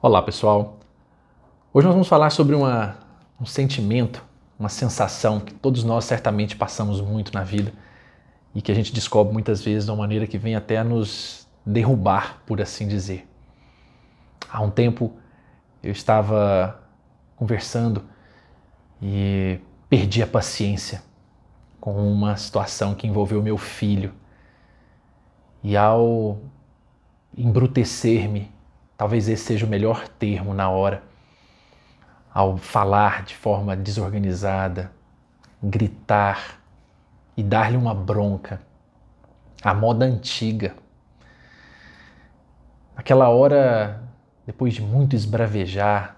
[0.00, 0.78] Olá pessoal,
[1.74, 2.96] hoje nós vamos falar sobre uma,
[3.40, 4.24] um sentimento,
[4.56, 7.72] uma sensação que todos nós certamente passamos muito na vida
[8.54, 11.48] e que a gente descobre muitas vezes de uma maneira que vem até a nos
[11.66, 13.28] derrubar, por assim dizer.
[14.48, 15.12] Há um tempo
[15.82, 16.80] eu estava
[17.34, 18.04] conversando
[19.02, 19.58] e
[19.90, 21.02] perdi a paciência
[21.80, 24.14] com uma situação que envolveu meu filho.
[25.60, 26.38] E ao
[27.36, 28.56] embrutecer-me
[28.98, 31.04] Talvez esse seja o melhor termo na hora.
[32.34, 34.90] Ao falar de forma desorganizada,
[35.62, 36.60] gritar
[37.36, 38.60] e dar-lhe uma bronca.
[39.62, 40.74] A moda antiga.
[42.96, 44.02] Naquela hora,
[44.44, 46.16] depois de muito esbravejar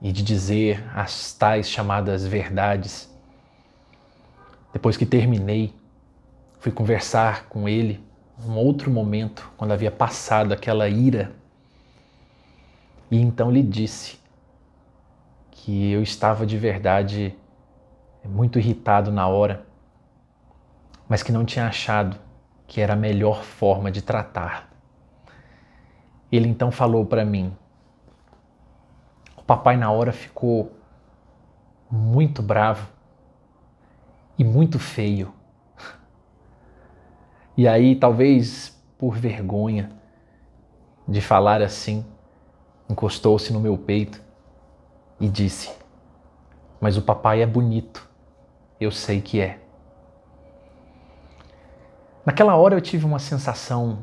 [0.00, 3.12] e de dizer as tais chamadas verdades,
[4.72, 5.74] depois que terminei,
[6.60, 8.00] fui conversar com ele
[8.46, 11.36] um outro momento, quando havia passado aquela ira
[13.10, 14.18] e então lhe disse
[15.50, 17.34] que eu estava de verdade
[18.24, 19.66] muito irritado na hora,
[21.08, 22.18] mas que não tinha achado
[22.66, 24.68] que era a melhor forma de tratar.
[26.30, 27.56] Ele então falou para mim.
[29.36, 30.70] O papai na hora ficou
[31.90, 32.86] muito bravo
[34.38, 35.32] e muito feio.
[37.56, 39.90] E aí, talvez por vergonha
[41.06, 42.04] de falar assim,
[42.88, 44.20] encostou-se no meu peito
[45.20, 45.70] e disse:
[46.80, 48.08] Mas o papai é bonito,
[48.80, 49.60] eu sei que é.
[52.24, 53.98] Naquela hora eu tive uma sensação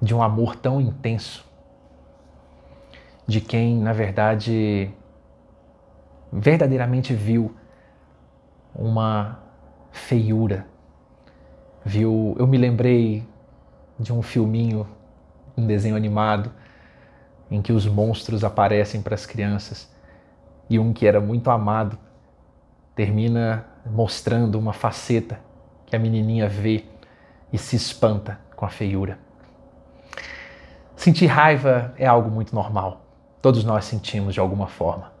[0.00, 1.44] de um amor tão intenso,
[3.26, 4.90] de quem, na verdade,
[6.32, 7.54] verdadeiramente viu
[8.74, 9.38] uma
[9.90, 10.66] feiura.
[11.84, 13.26] Viu, eu me lembrei
[13.98, 14.88] de um filminho,
[15.56, 16.52] um desenho animado
[17.52, 19.88] em que os monstros aparecem para as crianças
[20.70, 21.98] e um que era muito amado
[22.94, 25.38] termina mostrando uma faceta
[25.84, 26.84] que a menininha vê
[27.52, 29.18] e se espanta com a feiura.
[30.96, 33.04] Sentir raiva é algo muito normal.
[33.42, 35.12] Todos nós sentimos de alguma forma.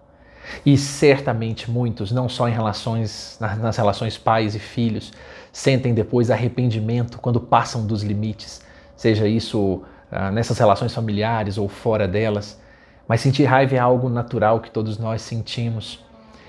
[0.64, 5.12] E certamente muitos, não só em relações nas relações pais e filhos,
[5.52, 8.62] sentem depois arrependimento quando passam dos limites,
[8.96, 9.82] seja isso
[10.32, 12.60] nessas relações familiares ou fora delas.
[13.08, 16.04] Mas sentir raiva é algo natural que todos nós sentimos.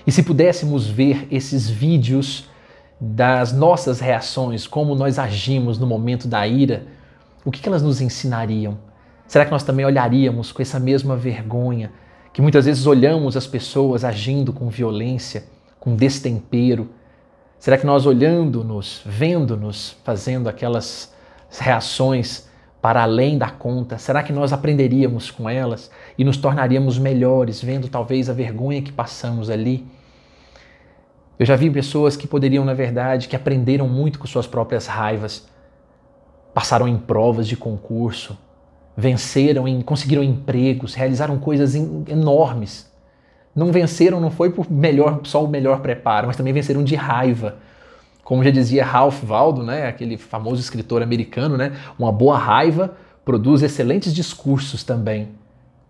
[0.06, 2.50] E se pudéssemos ver esses vídeos
[3.00, 6.86] das nossas reações, como nós agimos no momento da ira,
[7.44, 8.78] o que elas nos ensinariam?
[9.28, 11.92] Será que nós também olharíamos com essa mesma vergonha
[12.32, 15.46] que muitas vezes olhamos as pessoas agindo com violência,
[15.80, 16.90] com destempero?
[17.60, 21.14] Será que nós olhando-nos, vendo-nos, fazendo aquelas
[21.50, 22.48] reações
[22.84, 23.98] para além da conta?
[23.98, 28.92] Será que nós aprenderíamos com elas e nos tornaríamos melhores, vendo talvez a vergonha que
[28.92, 29.88] passamos ali?
[31.40, 35.48] Eu já vi pessoas que poderiam, na verdade, que aprenderam muito com suas próprias raivas,
[36.54, 38.38] passaram em provas de concurso,
[38.98, 42.92] venceram, em, conseguiram empregos, realizaram coisas enormes.
[43.56, 47.60] Não venceram, não foi por melhor, só o melhor preparo, mas também venceram de raiva
[48.24, 52.96] como já dizia Ralph Waldo, né, aquele famoso escritor americano, né, uma boa raiva
[53.26, 55.30] produz excelentes discursos também.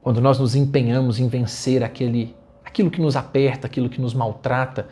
[0.02, 2.36] Quando nós nos empenhamos em vencer aquele,
[2.66, 4.88] aquilo que nos aperta, aquilo que nos maltrata,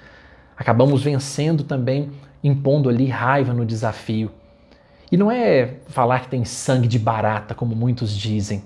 [0.55, 2.11] acabamos vencendo também,
[2.43, 4.31] impondo ali raiva no desafio.
[5.11, 8.63] E não é falar que tem sangue de barata, como muitos dizem.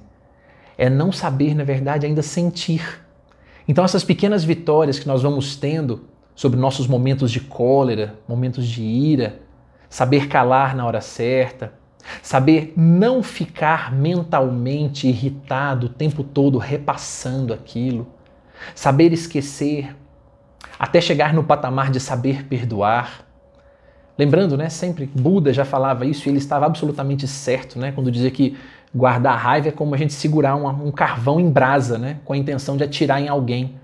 [0.78, 3.02] É não saber, na verdade, ainda sentir.
[3.68, 6.04] Então, essas pequenas vitórias que nós vamos tendo
[6.36, 9.40] sobre nossos momentos de cólera, momentos de ira,
[9.90, 11.74] saber calar na hora certa,
[12.22, 18.08] saber não ficar mentalmente irritado o tempo todo repassando aquilo,
[18.76, 19.96] saber esquecer,
[20.78, 23.26] até chegar no patamar de saber perdoar.
[24.18, 28.32] Lembrando, né, sempre Buda já falava isso e ele estava absolutamente certo, né, quando dizia
[28.32, 28.58] que
[28.94, 32.38] guardar raiva é como a gente segurar um, um carvão em brasa, né, com a
[32.38, 33.76] intenção de atirar em alguém.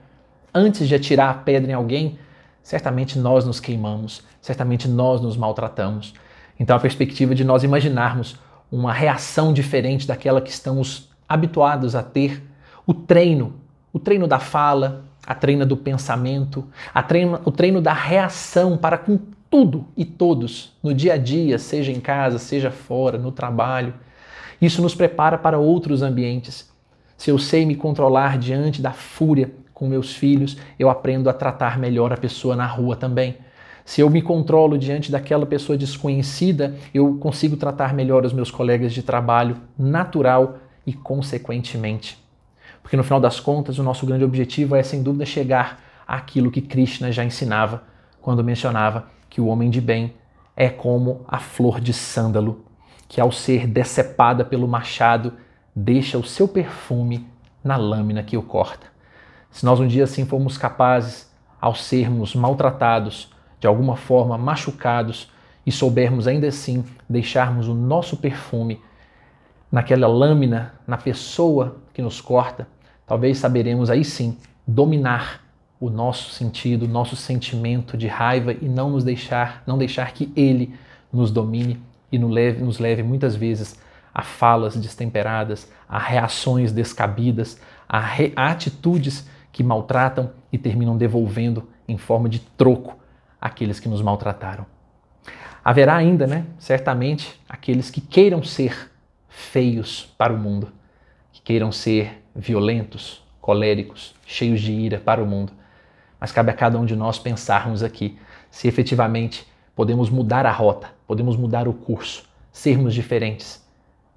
[0.53, 2.17] Antes de atirar a pedra em alguém,
[2.63, 6.13] certamente nós nos queimamos, certamente nós nos maltratamos.
[6.59, 8.37] Então, a perspectiva de nós imaginarmos
[8.71, 12.43] uma reação diferente daquela que estamos habituados a ter,
[12.85, 13.55] o treino,
[13.91, 18.97] o treino da fala, a treina do pensamento, a treino, o treino da reação para
[18.97, 19.19] com
[19.49, 23.93] tudo e todos no dia a dia, seja em casa, seja fora, no trabalho.
[24.61, 26.71] Isso nos prepara para outros ambientes.
[27.17, 31.79] Se eu sei me controlar diante da fúria, com meus filhos, eu aprendo a tratar
[31.79, 33.35] melhor a pessoa na rua também.
[33.83, 38.93] Se eu me controlo diante daquela pessoa desconhecida, eu consigo tratar melhor os meus colegas
[38.93, 42.23] de trabalho natural e consequentemente.
[42.83, 46.61] Porque no final das contas, o nosso grande objetivo é, sem dúvida, chegar àquilo que
[46.61, 47.81] Krishna já ensinava
[48.21, 50.13] quando mencionava que o homem de bem
[50.55, 52.63] é como a flor de sândalo,
[53.09, 55.33] que ao ser decepada pelo machado,
[55.75, 57.25] deixa o seu perfume
[57.63, 58.90] na lâmina que o corta.
[59.51, 65.29] Se nós um dia assim formos capazes, ao sermos maltratados, de alguma forma machucados,
[65.65, 68.81] e soubermos ainda assim deixarmos o nosso perfume
[69.71, 72.67] naquela lâmina, na pessoa que nos corta,
[73.05, 75.41] talvez saberemos aí sim dominar
[75.79, 80.31] o nosso sentido, o nosso sentimento de raiva e não nos deixar, não deixar que
[80.35, 80.73] ele
[81.11, 81.79] nos domine
[82.11, 83.79] e nos leve, nos leve muitas vezes
[84.13, 91.69] a falas destemperadas, a reações descabidas, a, re, a atitudes que maltratam e terminam devolvendo
[91.87, 92.97] em forma de troco
[93.39, 94.65] aqueles que nos maltrataram.
[95.63, 98.91] Haverá ainda, né, certamente, aqueles que queiram ser
[99.27, 100.71] feios para o mundo,
[101.31, 105.51] que queiram ser violentos, coléricos, cheios de ira para o mundo.
[106.19, 108.17] Mas cabe a cada um de nós pensarmos aqui
[108.49, 113.65] se efetivamente podemos mudar a rota, podemos mudar o curso, sermos diferentes.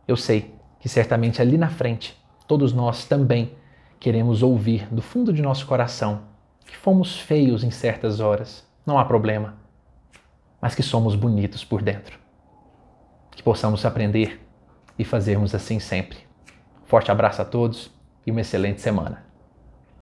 [0.06, 2.16] Eu sei que certamente ali na frente,
[2.46, 3.52] todos nós também
[4.04, 6.24] queremos ouvir do fundo de nosso coração
[6.66, 9.54] que fomos feios em certas horas, não há problema,
[10.60, 12.18] mas que somos bonitos por dentro.
[13.30, 14.46] Que possamos aprender
[14.98, 16.18] e fazermos assim sempre.
[16.84, 17.90] Forte abraço a todos
[18.26, 19.24] e uma excelente semana.